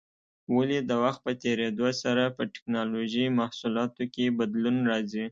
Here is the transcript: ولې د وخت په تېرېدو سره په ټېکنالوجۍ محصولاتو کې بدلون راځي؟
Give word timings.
ولې 0.55 0.79
د 0.89 0.91
وخت 1.03 1.19
په 1.25 1.31
تېرېدو 1.43 1.87
سره 2.03 2.23
په 2.37 2.43
ټېکنالوجۍ 2.53 3.25
محصولاتو 3.39 4.03
کې 4.13 4.35
بدلون 4.39 4.75
راځي؟ 4.91 5.25